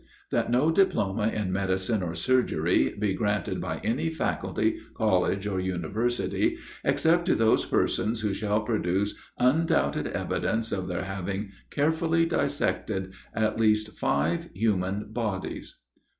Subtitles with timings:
[0.31, 6.57] That no diploma in medicine or surgery, be granted by any faculty, college, or university,
[6.83, 13.59] except to those persons who shall produce undoubted evidence of their having carefully dissected at
[13.59, 15.75] least five human bodies.